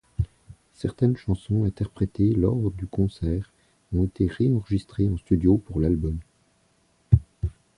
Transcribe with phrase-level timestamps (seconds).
[0.73, 3.51] Certaines chansons interprétées lors du concert
[3.93, 6.17] ont été ré-enregistrées en studio pour l'album.